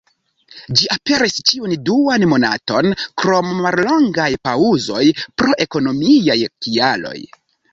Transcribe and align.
Ĝi 0.77 0.85
aperis 0.93 1.35
ĉiun 1.51 1.75
duan 1.89 2.25
monaton, 2.31 2.89
krom 3.23 3.51
mallongaj 3.67 4.29
paŭzoj 4.49 5.05
pro 5.43 5.55
ekonomiaj 5.67 6.41
kialoj. 6.49 7.17